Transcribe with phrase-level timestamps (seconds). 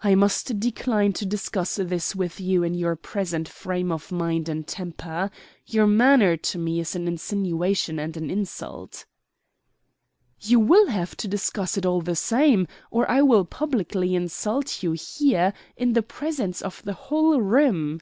[0.00, 4.66] "I must decline to discuss this with you in your present frame of mind and
[4.66, 5.30] temper.
[5.66, 9.06] Your manner to me is an insinuation and an insult."
[10.40, 14.96] "You will have to discuss it all the same, or I will publicly insult you
[14.98, 18.00] here, in the presence of the whole room."